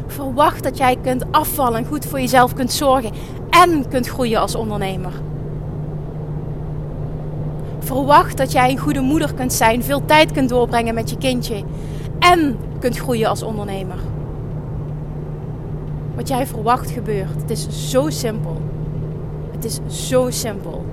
Verwacht 0.08 0.64
dat 0.64 0.78
jij 0.78 0.98
kunt 1.02 1.24
afvallen 1.32 1.78
en 1.78 1.86
goed 1.86 2.06
voor 2.06 2.20
jezelf 2.20 2.54
kunt 2.54 2.72
zorgen 2.72 3.12
en 3.50 3.90
kunt 3.90 4.08
groeien 4.08 4.40
als 4.40 4.56
ondernemer. 4.56 5.12
Verwacht 7.88 8.38
dat 8.38 8.52
jij 8.52 8.72
een 8.72 8.78
goede 8.78 9.02
moeder 9.02 9.34
kunt 9.34 9.54
zijn, 9.54 9.84
veel 9.84 10.06
tijd 10.06 10.32
kunt 10.32 10.50
doorbrengen 10.50 10.94
met 10.94 11.10
je 11.10 11.18
kindje 11.18 11.64
en 12.20 12.58
kunt 12.80 12.98
groeien 12.98 13.30
als 13.30 13.44
ondernemer. 13.44 13.98
Wat 16.16 16.28
jij 16.28 16.48
verwacht 16.48 16.92
gebeurt. 16.92 17.42
Het 17.42 17.50
is 17.50 17.90
zo 17.90 18.10
simpel. 18.10 18.62
Het 19.52 19.66
is 19.66 19.80
zo 20.10 20.30
simpel. 20.30 20.86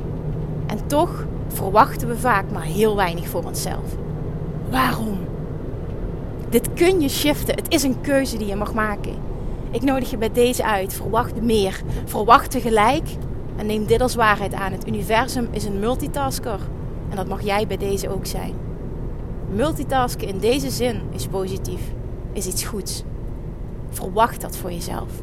En 0.66 0.86
toch 0.86 1.26
verwachten 1.48 2.08
we 2.08 2.18
vaak 2.18 2.50
maar 2.52 2.62
heel 2.62 2.96
weinig 2.96 3.28
voor 3.28 3.44
onszelf. 3.44 3.96
Waarom? 4.70 5.18
Dit 6.48 6.72
kun 6.74 7.00
je 7.00 7.08
shiften. 7.08 7.54
Het 7.54 7.72
is 7.72 7.82
een 7.82 8.00
keuze 8.00 8.36
die 8.36 8.46
je 8.46 8.56
mag 8.56 8.74
maken. 8.74 9.14
Ik 9.70 9.82
nodig 9.82 10.10
je 10.10 10.18
bij 10.18 10.32
deze 10.32 10.64
uit. 10.64 10.92
Verwacht 10.92 11.42
meer. 11.42 11.82
Verwacht 12.04 12.50
tegelijk. 12.50 13.08
En 13.56 13.66
neem 13.66 13.86
dit 13.86 14.00
als 14.00 14.14
waarheid 14.14 14.54
aan. 14.54 14.72
Het 14.72 14.88
universum 14.88 15.48
is 15.50 15.64
een 15.64 15.78
multitasker. 15.78 16.58
En 17.14 17.20
dat 17.20 17.28
mag 17.28 17.42
jij 17.42 17.66
bij 17.66 17.76
deze 17.76 18.08
ook 18.08 18.26
zijn. 18.26 18.54
Multitasken 19.50 20.28
in 20.28 20.38
deze 20.38 20.70
zin 20.70 21.00
is 21.12 21.26
positief. 21.26 21.92
Is 22.32 22.46
iets 22.46 22.64
goeds. 22.64 23.02
Verwacht 23.88 24.40
dat 24.40 24.56
voor 24.56 24.72
jezelf. 24.72 25.22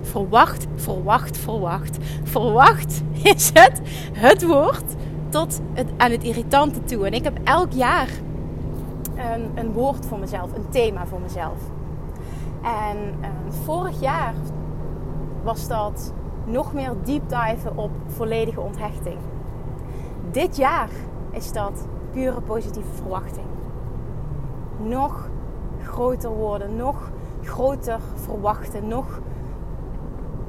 Verwacht, 0.00 0.66
verwacht, 0.74 1.36
verwacht. 1.36 1.96
Verwacht 2.22 3.02
is 3.22 3.50
het, 3.54 3.80
het 4.12 4.46
woord 4.46 4.94
tot 5.28 5.60
het, 5.72 5.86
aan 5.96 6.10
het 6.10 6.24
irritante 6.24 6.84
toe. 6.84 7.06
En 7.06 7.12
ik 7.12 7.24
heb 7.24 7.38
elk 7.44 7.72
jaar 7.72 8.08
een, 9.16 9.50
een 9.54 9.72
woord 9.72 10.06
voor 10.06 10.18
mezelf, 10.18 10.52
een 10.52 10.68
thema 10.68 11.06
voor 11.06 11.20
mezelf. 11.20 11.58
En 12.62 12.96
uh, 13.20 13.28
vorig 13.64 14.00
jaar 14.00 14.34
was 15.42 15.68
dat 15.68 16.12
nog 16.44 16.72
meer 16.72 16.92
deep 17.04 17.28
diven 17.28 17.76
op 17.76 17.90
volledige 18.06 18.60
onthechting. 18.60 19.16
Dit 20.32 20.56
jaar 20.56 20.88
is 21.30 21.52
dat 21.52 21.86
pure 22.12 22.40
positieve 22.40 22.92
verwachting. 22.94 23.46
Nog 24.82 25.28
groter 25.82 26.30
worden, 26.30 26.76
nog 26.76 27.10
groter 27.42 27.98
verwachten, 28.14 28.88
nog, 28.88 29.20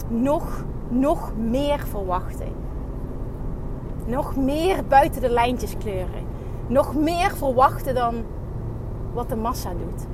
nog, 0.08 0.64
nog 0.88 1.32
meer 1.36 1.80
verwachten. 1.80 2.52
Nog 4.06 4.36
meer 4.36 4.86
buiten 4.86 5.22
de 5.22 5.30
lijntjes 5.30 5.78
kleuren. 5.78 6.26
Nog 6.68 6.96
meer 6.96 7.32
verwachten 7.32 7.96
dan 7.96 8.24
wat 9.14 9.30
de 9.30 9.36
massa 9.36 9.70
doet. 9.70 10.06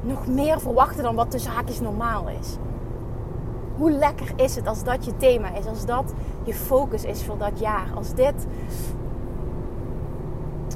Nog 0.00 0.26
meer 0.26 0.60
verwachten 0.60 1.02
dan 1.02 1.14
wat 1.14 1.32
de 1.32 1.38
zaakjes 1.38 1.80
normaal 1.80 2.28
is. 2.28 2.56
Hoe 3.76 3.90
lekker 3.90 4.32
is 4.36 4.56
het 4.56 4.66
als 4.66 4.84
dat 4.84 5.04
je 5.04 5.16
thema 5.16 5.54
is, 5.54 5.66
als 5.66 5.86
dat 5.86 6.12
je 6.42 6.54
focus 6.54 7.04
is 7.04 7.24
voor 7.24 7.38
dat 7.38 7.58
jaar, 7.58 7.86
als 7.94 8.14
dit 8.14 8.46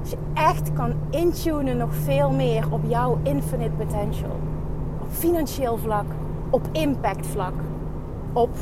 als 0.00 0.10
je 0.10 0.16
echt 0.34 0.72
kan 0.72 0.92
intunen 1.10 1.76
nog 1.76 1.94
veel 1.94 2.30
meer 2.30 2.66
op 2.70 2.80
jouw 2.86 3.18
infinite 3.22 3.70
potential. 3.76 4.36
Op 5.00 5.08
financieel 5.10 5.76
vlak, 5.76 6.06
op 6.50 6.68
impact 6.72 7.26
vlak, 7.26 7.52
op 8.32 8.56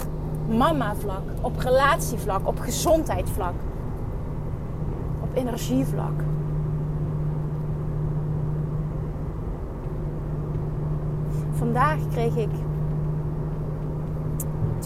mama 0.49 0.95
vlak, 0.95 1.23
op 1.40 1.59
relatievlak, 1.59 2.47
op 2.47 2.59
gezondheidsvlak, 2.59 3.55
op 5.21 5.28
energievlak. 5.35 6.23
Vandaag 11.52 11.99
kreeg 12.11 12.37
ik 12.37 12.50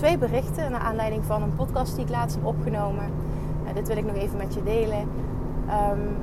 twee 0.00 0.18
berichten 0.18 0.70
naar 0.70 0.80
aanleiding 0.80 1.24
van 1.24 1.42
een 1.42 1.54
podcast 1.54 1.94
die 1.94 2.04
ik 2.04 2.10
laatst 2.10 2.36
heb 2.36 2.46
opgenomen. 2.46 3.04
Uh, 3.64 3.74
dit 3.74 3.88
wil 3.88 3.96
ik 3.96 4.04
nog 4.04 4.14
even 4.14 4.36
met 4.36 4.54
je 4.54 4.62
delen. 4.62 4.98
Um, 4.98 6.16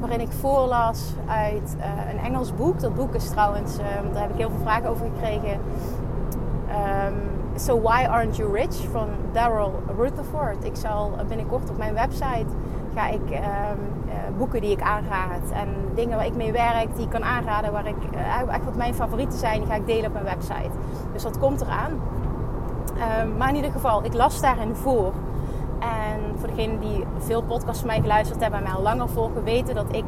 waarin 0.00 0.20
ik 0.20 0.32
voorlas 0.32 1.12
uit 1.26 1.76
uh, 1.78 2.12
een 2.12 2.18
Engels 2.18 2.54
boek. 2.54 2.80
Dat 2.80 2.94
boek 2.94 3.14
is 3.14 3.28
trouwens, 3.28 3.78
um, 3.78 4.12
daar 4.12 4.22
heb 4.22 4.30
ik 4.30 4.36
heel 4.36 4.50
veel 4.50 4.60
vragen 4.62 4.88
over 4.88 5.06
gekregen. 5.14 5.50
Um, 5.50 7.14
so 7.54 7.80
Why 7.80 8.06
Aren't 8.08 8.36
You 8.36 8.52
Rich 8.52 8.88
van 8.92 9.08
Daryl 9.32 9.72
Rutherford. 9.98 10.64
Ik 10.64 10.76
zal 10.76 11.10
binnenkort 11.28 11.70
op 11.70 11.76
mijn 11.76 11.94
website 11.94 12.46
ga 12.94 13.08
ik 13.08 13.30
uh, 13.30 13.38
boeken 14.38 14.60
die 14.60 14.70
ik 14.70 14.80
aanraad 14.80 15.50
en 15.52 15.68
dingen 15.94 16.16
waar 16.16 16.26
ik 16.26 16.36
mee 16.36 16.52
werk 16.52 16.94
die 16.94 17.04
ik 17.04 17.10
kan 17.10 17.24
aanraden, 17.24 17.72
waar 17.72 17.86
ik 17.86 17.96
uh, 18.14 18.54
echt 18.54 18.64
wat 18.64 18.76
mijn 18.76 18.94
favorieten 18.94 19.38
zijn, 19.38 19.58
die 19.60 19.68
ga 19.68 19.74
ik 19.74 19.86
delen 19.86 20.06
op 20.06 20.12
mijn 20.12 20.24
website. 20.24 20.70
Dus 21.12 21.22
dat 21.22 21.38
komt 21.38 21.60
eraan. 21.60 21.92
Maar 23.38 23.48
in 23.48 23.54
ieder 23.54 23.70
geval, 23.70 24.04
ik 24.04 24.14
las 24.14 24.40
daarin 24.40 24.74
voor 24.74 25.12
en 25.78 26.38
voor 26.38 26.48
degenen 26.48 26.80
die 26.80 27.04
veel 27.18 27.42
podcasts 27.42 27.78
van 27.78 27.88
mij 27.88 28.00
geluisterd 28.00 28.40
hebben 28.40 28.58
en 28.58 28.64
mij 28.64 28.74
al 28.74 28.82
langer 28.82 29.08
volgen, 29.08 29.44
weten 29.44 29.74
dat 29.74 29.86
ik 29.90 30.04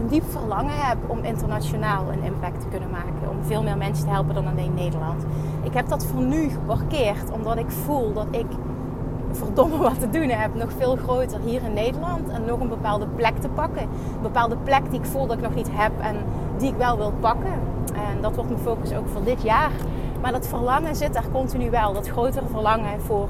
een 0.00 0.06
diep 0.08 0.24
verlangen 0.30 0.76
heb 0.76 0.96
om 1.06 1.24
internationaal 1.24 2.12
een 2.12 2.22
impact 2.22 2.60
te 2.60 2.68
kunnen 2.68 2.90
maken. 2.90 3.30
Om 3.30 3.44
veel 3.44 3.62
meer 3.62 3.76
mensen 3.76 4.04
te 4.04 4.10
helpen 4.10 4.34
dan 4.34 4.46
alleen 4.46 4.74
Nederland. 4.74 5.24
Ik 5.62 5.74
heb 5.74 5.88
dat 5.88 6.06
voor 6.06 6.22
nu 6.22 6.48
geparkeerd, 6.48 7.30
omdat 7.30 7.56
ik 7.56 7.70
voel 7.70 8.12
dat 8.12 8.26
ik 8.30 8.46
verdomme 9.30 9.76
wat 9.76 10.00
te 10.00 10.10
doen 10.10 10.28
heb. 10.28 10.54
Nog 10.54 10.72
veel 10.76 10.96
groter 10.96 11.40
hier 11.40 11.62
in 11.62 11.72
Nederland. 11.72 12.28
En 12.28 12.44
nog 12.44 12.60
een 12.60 12.68
bepaalde 12.68 13.06
plek 13.06 13.36
te 13.36 13.48
pakken. 13.48 13.82
Een 13.82 14.22
bepaalde 14.22 14.56
plek 14.56 14.90
die 14.90 15.00
ik 15.00 15.06
voel 15.06 15.26
dat 15.26 15.36
ik 15.36 15.42
nog 15.42 15.54
niet 15.54 15.70
heb 15.72 15.92
en 16.00 16.16
die 16.56 16.68
ik 16.68 16.76
wel 16.76 16.96
wil 16.96 17.12
pakken. 17.20 17.52
En 17.94 18.20
dat 18.20 18.34
wordt 18.34 18.50
mijn 18.50 18.62
focus 18.62 18.92
ook 18.94 19.08
voor 19.08 19.24
dit 19.24 19.42
jaar. 19.42 19.70
Maar 20.20 20.32
dat 20.32 20.46
verlangen 20.46 20.96
zit 20.96 21.12
daar 21.12 21.30
continu 21.32 21.70
wel. 21.70 21.92
Dat 21.92 22.08
grotere 22.08 22.46
verlangen 22.50 23.00
voor 23.00 23.28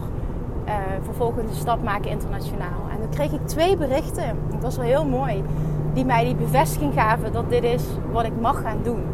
uh, 0.67 1.51
stap 1.51 1.83
maken 1.83 2.11
internationaal. 2.11 2.89
En 2.93 2.99
dan 3.01 3.09
kreeg 3.11 3.33
ik 3.33 3.47
twee 3.47 3.77
berichten, 3.77 4.37
dat 4.51 4.63
was 4.63 4.77
wel 4.77 4.85
heel 4.85 5.05
mooi, 5.05 5.45
die 5.93 6.05
mij 6.05 6.25
die 6.25 6.35
bevestiging 6.35 6.95
gaven 6.95 7.33
dat 7.33 7.51
dit 7.51 7.65
is 7.65 7.85
wat 8.13 8.25
ik 8.25 8.41
mag 8.41 8.61
gaan 8.61 8.79
doen. 8.83 9.05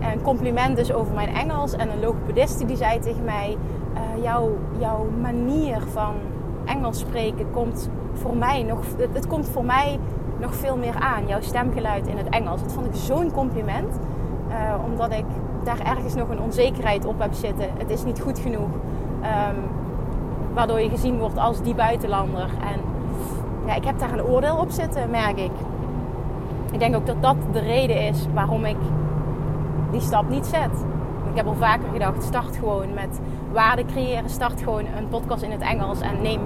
En 0.00 0.12
een 0.12 0.22
compliment 0.22 0.76
dus 0.76 0.92
over 0.92 1.14
mijn 1.14 1.34
Engels 1.34 1.72
en 1.72 1.90
een 1.90 2.00
logopediste 2.00 2.64
die 2.64 2.76
zei 2.76 2.98
tegen 2.98 3.24
mij, 3.24 3.56
uh, 3.94 4.22
jouw, 4.22 4.58
jouw 4.78 5.06
manier 5.20 5.80
van 5.92 6.14
Engels 6.64 6.98
spreken 6.98 7.50
komt 7.50 7.90
voor 8.12 8.36
mij 8.36 8.62
nog, 8.62 8.80
het, 9.12 9.26
komt 9.26 9.48
voor 9.48 9.64
mij 9.64 9.98
nog 10.40 10.54
veel 10.54 10.76
meer 10.76 10.94
aan, 10.94 11.26
jouw 11.26 11.40
stemgeluid 11.40 12.06
in 12.06 12.16
het 12.16 12.28
Engels. 12.28 12.62
Dat 12.62 12.72
vond 12.72 12.86
ik 12.86 12.94
zo'n 12.94 13.30
compliment, 13.32 13.98
uh, 14.48 14.84
omdat 14.84 15.12
ik 15.12 15.24
daar 15.68 15.96
ergens 15.96 16.14
nog 16.14 16.28
een 16.28 16.40
onzekerheid 16.40 17.04
op 17.04 17.18
heb 17.18 17.32
zitten. 17.32 17.68
Het 17.78 17.90
is 17.90 18.04
niet 18.04 18.20
goed 18.20 18.38
genoeg. 18.38 18.68
Ehm, 19.22 19.54
waardoor 20.54 20.80
je 20.80 20.88
gezien 20.88 21.18
wordt 21.18 21.38
als 21.38 21.62
die 21.62 21.74
buitenlander. 21.74 22.42
En 22.42 22.80
ja, 23.66 23.74
ik 23.74 23.84
heb 23.84 23.98
daar 23.98 24.12
een 24.12 24.24
oordeel 24.24 24.56
op 24.56 24.70
zitten, 24.70 25.10
merk 25.10 25.38
ik. 25.38 25.50
Ik 26.72 26.78
denk 26.78 26.96
ook 26.96 27.06
dat 27.06 27.22
dat 27.22 27.36
de 27.52 27.58
reden 27.58 28.06
is 28.06 28.26
waarom 28.34 28.64
ik 28.64 28.76
die 29.90 30.00
stap 30.00 30.28
niet 30.28 30.46
zet. 30.46 30.84
Ik 31.30 31.36
heb 31.36 31.46
al 31.46 31.54
vaker 31.54 31.88
gedacht, 31.92 32.22
start 32.22 32.56
gewoon 32.56 32.94
met 32.94 33.20
waarde 33.52 33.84
creëren. 33.84 34.30
Start 34.30 34.62
gewoon 34.62 34.84
een 34.96 35.08
podcast 35.08 35.42
in 35.42 35.50
het 35.50 35.60
Engels 35.60 36.00
en 36.00 36.22
neem 36.22 36.40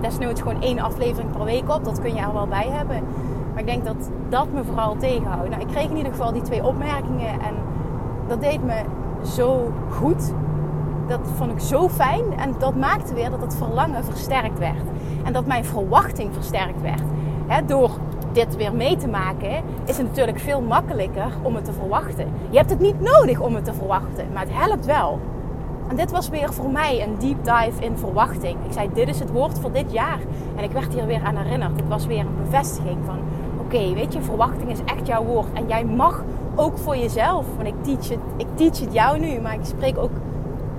desnoods 0.00 0.40
gewoon 0.40 0.62
één 0.62 0.78
aflevering 0.78 1.30
per 1.30 1.44
week 1.44 1.70
op. 1.70 1.84
Dat 1.84 2.00
kun 2.00 2.14
je 2.14 2.20
er 2.20 2.32
wel 2.32 2.46
bij 2.46 2.68
hebben. 2.70 3.02
Maar 3.52 3.60
ik 3.60 3.66
denk 3.66 3.84
dat 3.84 4.10
dat 4.28 4.52
me 4.52 4.64
vooral 4.64 4.96
tegenhoudt. 4.96 5.48
Nou, 5.48 5.62
ik 5.62 5.68
kreeg 5.68 5.88
in 5.90 5.96
ieder 5.96 6.12
geval 6.12 6.32
die 6.32 6.42
twee 6.42 6.64
opmerkingen 6.64 7.40
en 7.40 7.54
dat 8.28 8.40
deed 8.40 8.64
me 8.64 8.82
zo 9.24 9.72
goed. 9.90 10.32
Dat 11.08 11.20
vond 11.34 11.50
ik 11.52 11.60
zo 11.60 11.88
fijn 11.88 12.24
en 12.38 12.54
dat 12.58 12.76
maakte 12.76 13.14
weer 13.14 13.30
dat 13.30 13.40
het 13.40 13.56
verlangen 13.56 14.04
versterkt 14.04 14.58
werd. 14.58 14.84
En 15.24 15.32
dat 15.32 15.46
mijn 15.46 15.64
verwachting 15.64 16.34
versterkt 16.34 16.80
werd. 16.80 17.02
door 17.68 17.90
dit 18.32 18.56
weer 18.56 18.74
mee 18.74 18.96
te 18.96 19.08
maken, 19.08 19.62
is 19.84 19.96
het 19.96 20.06
natuurlijk 20.06 20.38
veel 20.38 20.60
makkelijker 20.60 21.32
om 21.42 21.54
het 21.54 21.64
te 21.64 21.72
verwachten. 21.72 22.28
Je 22.50 22.56
hebt 22.56 22.70
het 22.70 22.80
niet 22.80 23.00
nodig 23.00 23.40
om 23.40 23.54
het 23.54 23.64
te 23.64 23.74
verwachten, 23.74 24.26
maar 24.32 24.42
het 24.42 24.54
helpt 24.54 24.86
wel. 24.86 25.18
En 25.88 25.96
dit 25.96 26.10
was 26.10 26.28
weer 26.28 26.52
voor 26.52 26.70
mij 26.70 27.02
een 27.02 27.18
deep 27.18 27.44
dive 27.44 27.84
in 27.84 27.96
verwachting. 27.98 28.56
Ik 28.66 28.72
zei, 28.72 28.90
dit 28.92 29.08
is 29.08 29.18
het 29.18 29.30
woord 29.30 29.58
voor 29.58 29.72
dit 29.72 29.92
jaar. 29.92 30.18
En 30.56 30.64
ik 30.64 30.70
werd 30.70 30.92
hier 30.92 31.06
weer 31.06 31.22
aan 31.22 31.36
herinnerd. 31.36 31.76
Het 31.76 31.88
was 31.88 32.06
weer 32.06 32.20
een 32.20 32.36
bevestiging 32.44 32.98
van, 33.04 33.18
oké, 33.60 33.94
weet 33.94 34.12
je, 34.12 34.22
verwachting 34.22 34.70
is 34.70 34.78
echt 34.84 35.06
jouw 35.06 35.24
woord. 35.24 35.52
En 35.52 35.66
jij 35.66 35.84
mag 35.84 36.24
ook 36.56 36.78
voor 36.78 36.96
jezelf, 36.96 37.46
want 37.56 37.68
ik 37.68 37.74
teach, 37.82 38.08
het, 38.08 38.18
ik 38.36 38.46
teach 38.54 38.80
het 38.80 38.92
jou 38.92 39.18
nu, 39.18 39.40
maar 39.40 39.54
ik 39.54 39.64
spreek 39.64 39.98
ook 39.98 40.10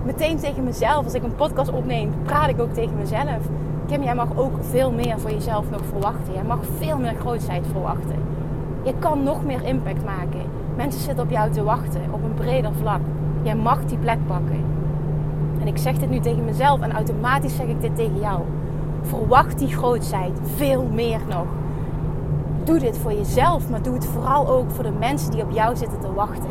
meteen 0.03 0.37
tegen 0.37 0.63
mezelf. 0.63 1.03
Als 1.03 1.13
ik 1.13 1.23
een 1.23 1.35
podcast 1.35 1.71
opneem, 1.71 2.11
praat 2.23 2.49
ik 2.49 2.61
ook 2.61 2.73
tegen 2.73 2.97
mezelf. 2.97 3.49
Kim, 3.87 4.03
jij 4.03 4.15
mag 4.15 4.27
ook 4.35 4.53
veel 4.61 4.91
meer 4.91 5.19
voor 5.19 5.31
jezelf 5.31 5.69
nog 5.69 5.81
verwachten. 5.89 6.33
Jij 6.33 6.43
mag 6.43 6.59
veel 6.77 6.97
meer 6.97 7.15
grootheid 7.19 7.65
verwachten. 7.71 8.15
Je 8.83 8.93
kan 8.99 9.23
nog 9.23 9.45
meer 9.45 9.63
impact 9.63 10.05
maken. 10.05 10.41
Mensen 10.75 11.01
zitten 11.01 11.23
op 11.23 11.31
jou 11.31 11.51
te 11.51 11.63
wachten 11.63 12.01
op 12.11 12.23
een 12.23 12.33
breder 12.33 12.73
vlak. 12.73 13.01
Jij 13.41 13.55
mag 13.55 13.85
die 13.85 13.97
plek 13.97 14.17
pakken. 14.27 14.63
En 15.59 15.67
ik 15.67 15.77
zeg 15.77 15.97
dit 15.97 16.09
nu 16.09 16.19
tegen 16.19 16.45
mezelf 16.45 16.81
en 16.81 16.91
automatisch 16.91 17.55
zeg 17.55 17.67
ik 17.67 17.81
dit 17.81 17.95
tegen 17.95 18.19
jou. 18.19 18.41
Verwacht 19.01 19.59
die 19.59 19.75
grootheid 19.75 20.39
veel 20.55 20.87
meer 20.93 21.19
nog. 21.29 21.45
Doe 22.67 22.79
dit 22.79 22.97
voor 22.97 23.13
jezelf, 23.13 23.69
maar 23.69 23.81
doe 23.81 23.93
het 23.93 24.05
vooral 24.05 24.47
ook 24.47 24.71
voor 24.71 24.83
de 24.83 24.91
mensen 24.91 25.31
die 25.31 25.43
op 25.43 25.51
jou 25.51 25.75
zitten 25.75 25.99
te 25.99 26.13
wachten. 26.13 26.49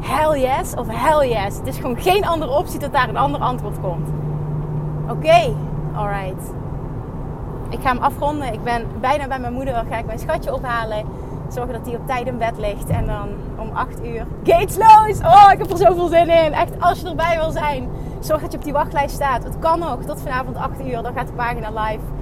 Hell 0.00 0.40
yes 0.40 0.74
of 0.74 0.86
hell 0.90 1.28
yes. 1.28 1.56
Het 1.56 1.66
is 1.66 1.76
gewoon 1.76 1.96
geen 1.96 2.26
andere 2.26 2.50
optie 2.50 2.78
dat 2.78 2.92
daar 2.92 3.08
een 3.08 3.16
ander 3.16 3.40
antwoord 3.40 3.80
komt. 3.80 4.08
Oké, 5.02 5.12
okay. 5.12 5.54
alright. 5.94 6.52
Ik 7.68 7.80
ga 7.80 7.88
hem 7.88 8.02
afronden. 8.02 8.52
Ik 8.52 8.62
ben 8.62 8.86
bijna 9.00 9.26
bij 9.26 9.38
mijn 9.38 9.52
moeder. 9.52 9.84
Ga 9.90 9.96
ik 9.96 10.06
mijn 10.06 10.18
schatje 10.18 10.54
ophalen. 10.54 11.04
Zorgen 11.48 11.72
dat 11.72 11.86
hij 11.86 11.96
op 11.96 12.06
tijd 12.06 12.26
in 12.26 12.38
bed 12.38 12.58
ligt. 12.58 12.88
En 12.88 13.06
dan 13.06 13.28
om 13.56 13.70
8 13.72 14.04
uur. 14.04 14.26
Gatesloos! 14.42 15.20
Oh, 15.20 15.48
ik 15.52 15.58
heb 15.58 15.70
er 15.70 15.76
zoveel 15.76 16.08
zin 16.08 16.28
in. 16.28 16.52
Echt, 16.52 16.80
als 16.80 17.00
je 17.00 17.08
erbij 17.08 17.36
wil 17.36 17.50
zijn. 17.50 17.88
Zorg 18.20 18.40
dat 18.40 18.52
je 18.52 18.58
op 18.58 18.64
die 18.64 18.72
wachtlijst 18.72 19.14
staat. 19.14 19.44
Het 19.44 19.58
kan 19.58 19.78
nog. 19.78 19.98
Tot 20.06 20.20
vanavond 20.20 20.56
8 20.56 20.80
uur. 20.80 21.02
Dan 21.02 21.12
gaat 21.12 21.26
de 21.26 21.32
pagina 21.32 21.68
live. 21.68 22.17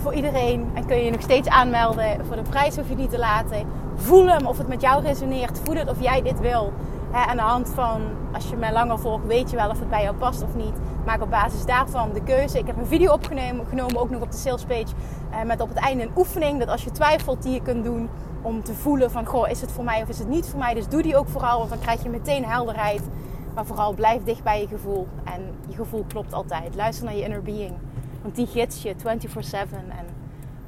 Voor 0.00 0.14
iedereen. 0.14 0.70
En 0.74 0.86
kun 0.86 0.96
je 0.96 1.04
je 1.04 1.10
nog 1.10 1.20
steeds 1.20 1.48
aanmelden. 1.48 2.26
Voor 2.26 2.36
de 2.36 2.42
prijs 2.42 2.76
hoef 2.76 2.88
je 2.88 2.94
niet 2.94 3.10
te 3.10 3.18
laten. 3.18 3.66
Voel 3.94 4.28
hem 4.28 4.46
of 4.46 4.58
het 4.58 4.68
met 4.68 4.80
jou 4.80 5.02
resoneert. 5.02 5.58
Voel 5.64 5.74
het 5.74 5.90
of 5.90 6.00
jij 6.00 6.22
dit 6.22 6.40
wil. 6.40 6.72
He, 7.10 7.26
aan 7.26 7.36
de 7.36 7.42
hand 7.42 7.68
van, 7.74 8.00
als 8.32 8.48
je 8.48 8.56
mij 8.56 8.72
langer 8.72 8.98
volgt, 8.98 9.26
weet 9.26 9.50
je 9.50 9.56
wel 9.56 9.70
of 9.70 9.78
het 9.78 9.88
bij 9.88 10.02
jou 10.02 10.16
past 10.16 10.42
of 10.42 10.54
niet. 10.54 10.74
Maak 11.06 11.22
op 11.22 11.30
basis 11.30 11.66
daarvan 11.66 12.12
de 12.12 12.22
keuze. 12.22 12.58
Ik 12.58 12.66
heb 12.66 12.76
een 12.76 12.86
video 12.86 13.12
opgenomen, 13.12 13.66
genomen, 13.66 14.00
ook 14.00 14.10
nog 14.10 14.22
op 14.22 14.30
de 14.30 14.36
salespage. 14.36 14.94
Eh, 15.30 15.42
met 15.42 15.60
op 15.60 15.68
het 15.68 15.78
einde 15.78 16.02
een 16.02 16.12
oefening. 16.16 16.58
Dat 16.58 16.68
als 16.68 16.84
je 16.84 16.90
twijfelt, 16.90 17.42
die 17.42 17.52
je 17.52 17.62
kunt 17.62 17.84
doen 17.84 18.08
om 18.42 18.62
te 18.62 18.74
voelen 18.74 19.10
van, 19.10 19.26
goh, 19.26 19.48
is 19.48 19.60
het 19.60 19.72
voor 19.72 19.84
mij 19.84 20.02
of 20.02 20.08
is 20.08 20.18
het 20.18 20.28
niet 20.28 20.46
voor 20.46 20.58
mij? 20.58 20.74
Dus 20.74 20.88
doe 20.88 21.02
die 21.02 21.16
ook 21.16 21.28
vooral, 21.28 21.58
want 21.58 21.70
dan 21.70 21.78
krijg 21.78 22.02
je 22.02 22.08
meteen 22.08 22.44
helderheid. 22.44 23.02
Maar 23.54 23.66
vooral 23.66 23.92
blijf 23.92 24.22
dicht 24.22 24.42
bij 24.42 24.60
je 24.60 24.68
gevoel. 24.68 25.06
En 25.24 25.54
je 25.68 25.74
gevoel 25.76 26.04
klopt 26.08 26.32
altijd. 26.32 26.74
Luister 26.74 27.04
naar 27.04 27.16
je 27.16 27.22
inner 27.22 27.42
being. 27.42 27.74
Want 28.22 28.36
die 28.36 28.46
gids 28.46 28.82
je 28.82 28.94
24-7. 28.94 29.02
En 29.02 30.06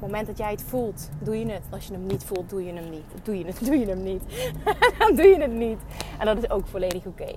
het 0.03 0.11
moment 0.11 0.27
dat 0.27 0.37
jij 0.37 0.51
het 0.51 0.63
voelt, 0.67 1.09
doe 1.19 1.39
je 1.39 1.45
het. 1.45 1.61
Als 1.69 1.87
je 1.87 1.93
hem 1.93 2.05
niet 2.05 2.23
voelt, 2.23 2.49
doe 2.49 2.65
je 2.65 2.73
hem 2.73 2.89
niet. 2.89 3.03
Doe 3.23 3.37
je 3.37 3.45
het, 3.45 3.65
doe 3.65 3.79
je 3.79 3.85
hem 3.85 4.03
niet. 4.03 4.23
dan 4.99 5.15
doe 5.15 5.25
je 5.25 5.41
het 5.41 5.53
niet. 5.53 5.79
En 6.19 6.25
dat 6.25 6.37
is 6.37 6.49
ook 6.49 6.67
volledig 6.67 7.05
oké. 7.05 7.33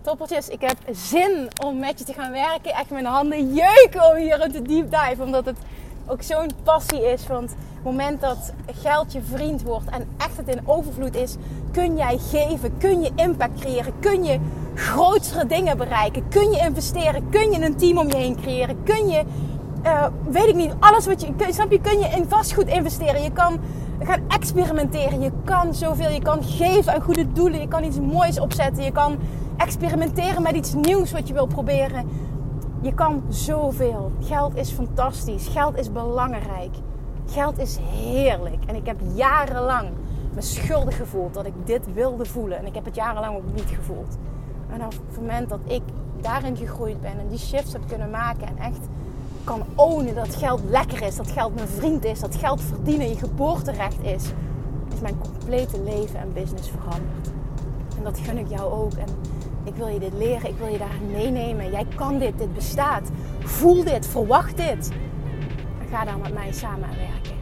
Toppertjes, 0.00 0.48
ik 0.48 0.60
heb 0.60 0.76
zin 0.90 1.48
om 1.64 1.78
met 1.78 1.98
je 1.98 2.04
te 2.04 2.12
gaan 2.12 2.32
werken. 2.32 2.72
Echt 2.72 2.90
mijn 2.90 3.04
handen 3.04 3.54
jeuken 3.54 4.10
om 4.10 4.16
hier 4.16 4.44
in 4.44 4.52
te 4.52 4.62
deep 4.62 4.90
dive. 4.90 5.22
Omdat 5.22 5.44
het 5.44 5.58
ook 6.06 6.22
zo'n 6.22 6.50
passie 6.62 7.12
is. 7.12 7.26
Want 7.26 7.50
het 7.50 7.84
moment 7.84 8.20
dat 8.20 8.52
geld 8.82 9.12
je 9.12 9.22
vriend 9.22 9.62
wordt 9.62 9.90
en 9.90 10.08
echt 10.16 10.36
het 10.36 10.48
in 10.48 10.60
overvloed 10.68 11.14
is, 11.14 11.36
kun 11.72 11.96
jij 11.96 12.18
geven, 12.18 12.78
kun 12.78 13.02
je 13.02 13.10
impact 13.14 13.60
creëren, 13.60 13.94
kun 14.00 14.24
je 14.24 14.38
grotere 14.74 15.46
dingen 15.46 15.76
bereiken, 15.76 16.28
kun 16.28 16.50
je 16.50 16.58
investeren, 16.58 17.28
kun 17.30 17.52
je 17.52 17.64
een 17.64 17.76
team 17.76 17.98
om 17.98 18.08
je 18.08 18.16
heen 18.16 18.36
creëren, 18.36 18.82
kun 18.82 19.08
je 19.08 19.24
uh, 19.86 20.06
weet 20.28 20.46
ik 20.46 20.54
niet, 20.54 20.74
alles 20.78 21.06
wat 21.06 21.20
je, 21.20 21.32
snap 21.50 21.70
je, 21.70 21.80
kun 21.80 21.98
je 21.98 22.08
in 22.08 22.24
vastgoed 22.28 22.66
investeren. 22.66 23.22
Je 23.22 23.32
kan 23.32 23.60
gaan 24.00 24.20
experimenteren. 24.28 25.20
Je 25.20 25.32
kan 25.44 25.74
zoveel. 25.74 26.10
Je 26.10 26.22
kan 26.22 26.42
geven 26.42 26.94
aan 26.94 27.00
goede 27.00 27.32
doelen. 27.32 27.60
Je 27.60 27.68
kan 27.68 27.84
iets 27.84 28.00
moois 28.00 28.40
opzetten. 28.40 28.84
Je 28.84 28.92
kan 28.92 29.18
experimenteren 29.56 30.42
met 30.42 30.54
iets 30.54 30.74
nieuws 30.74 31.12
wat 31.12 31.28
je 31.28 31.34
wil 31.34 31.46
proberen. 31.46 32.08
Je 32.80 32.94
kan 32.94 33.22
zoveel. 33.28 34.12
Geld 34.20 34.56
is 34.56 34.70
fantastisch. 34.70 35.48
Geld 35.48 35.78
is 35.78 35.92
belangrijk. 35.92 36.74
Geld 37.26 37.58
is 37.58 37.78
heerlijk. 37.80 38.64
En 38.66 38.74
ik 38.74 38.86
heb 38.86 38.96
jarenlang 39.14 39.88
me 40.34 40.40
schuldig 40.40 40.96
gevoeld 40.96 41.34
dat 41.34 41.46
ik 41.46 41.54
dit 41.64 41.92
wilde 41.92 42.24
voelen. 42.24 42.58
En 42.58 42.66
ik 42.66 42.74
heb 42.74 42.84
het 42.84 42.94
jarenlang 42.94 43.36
ook 43.36 43.54
niet 43.54 43.70
gevoeld. 43.76 44.16
En 44.72 44.84
op 44.84 44.92
het 44.92 45.20
moment 45.20 45.48
dat 45.48 45.60
ik 45.64 45.82
daarin 46.20 46.56
gegroeid 46.56 47.00
ben 47.00 47.18
en 47.18 47.28
die 47.28 47.38
shifts 47.38 47.72
heb 47.72 47.82
kunnen 47.88 48.10
maken 48.10 48.46
en 48.46 48.58
echt 48.58 48.88
kan 49.46 49.64
ownen 49.74 50.14
dat 50.14 50.34
geld 50.34 50.60
lekker 50.68 51.02
is, 51.02 51.16
dat 51.16 51.30
geld 51.30 51.54
mijn 51.54 51.68
vriend 51.68 52.04
is, 52.04 52.20
dat 52.20 52.36
geld 52.36 52.60
verdienen 52.60 53.08
je 53.08 53.16
geboorterecht 53.16 54.02
is, 54.02 54.24
is 54.94 55.00
mijn 55.00 55.18
complete 55.18 55.82
leven 55.82 56.20
en 56.20 56.32
business 56.32 56.70
veranderd. 56.70 57.28
En 57.96 58.02
dat 58.02 58.18
gun 58.18 58.38
ik 58.38 58.48
jou 58.48 58.72
ook. 58.72 58.92
En 58.92 59.08
ik 59.64 59.74
wil 59.74 59.86
je 59.86 59.98
dit 59.98 60.12
leren, 60.12 60.48
ik 60.48 60.58
wil 60.58 60.66
je 60.66 60.78
daar 60.78 61.00
meenemen. 61.10 61.70
Jij 61.70 61.86
kan 61.94 62.18
dit, 62.18 62.38
dit 62.38 62.54
bestaat. 62.54 63.08
Voel 63.38 63.84
dit, 63.84 64.06
verwacht 64.06 64.56
dit. 64.56 64.90
En 65.80 65.88
ga 65.90 66.04
daar 66.04 66.18
met 66.18 66.34
mij 66.34 66.52
samen 66.52 66.88
aan 66.88 66.96
werken. 66.96 67.36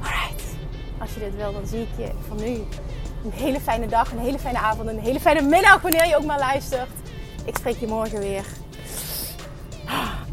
Alright. 0.00 0.42
Als 1.00 1.14
je 1.14 1.20
dit 1.20 1.36
wil, 1.36 1.52
dan 1.52 1.66
zie 1.66 1.80
ik 1.80 1.96
je 1.96 2.10
van 2.28 2.36
nu 2.36 2.54
een 3.24 3.32
hele 3.32 3.60
fijne 3.60 3.86
dag, 3.86 4.12
een 4.12 4.18
hele 4.18 4.38
fijne 4.38 4.58
avond, 4.58 4.88
een 4.88 4.98
hele 4.98 5.20
fijne 5.20 5.42
middag 5.42 5.82
wanneer 5.82 6.06
je 6.06 6.16
ook 6.16 6.24
maar 6.24 6.38
luistert. 6.38 6.90
Ik 7.44 7.56
spreek 7.56 7.76
je 7.76 7.86
morgen 7.86 8.18
weer 8.18 8.44